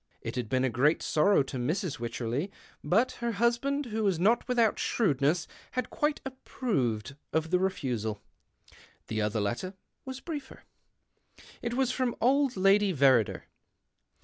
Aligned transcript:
It 0.23 0.35
had 0.35 0.49
been 0.49 0.63
a 0.63 0.69
great 0.71 1.03
sorrow 1.03 1.43
to 1.43 1.57
Mrs. 1.57 1.99
Wycherley, 1.99 2.49
but 2.83 3.11
her 3.21 3.33
husband, 3.33 3.85
who 3.85 4.03
was 4.03 4.19
not 4.19 4.47
without 4.47 4.79
shrewdness, 4.79 5.47
had 5.73 5.91
quite 5.91 6.19
approved 6.25 7.15
of 7.31 7.51
the 7.51 7.59
refusal. 7.59 8.19
The 9.09 9.21
other 9.21 9.39
letter 9.39 9.75
was 10.03 10.19
briefer. 10.19 10.63
It 11.61 11.75
was 11.75 11.91
from 11.91 12.15
old 12.19 12.57
Lady 12.57 12.91
Verrider. 12.91 13.43